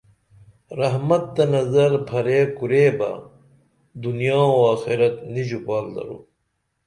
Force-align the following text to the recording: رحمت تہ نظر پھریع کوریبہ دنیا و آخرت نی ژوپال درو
رحمت 0.79 1.23
تہ 1.35 1.43
نظر 1.55 1.91
پھریع 2.07 2.43
کوریبہ 2.57 3.11
دنیا 4.03 4.39
و 4.53 4.59
آخرت 4.73 5.15
نی 5.31 5.43
ژوپال 5.49 5.85
درو 5.93 6.17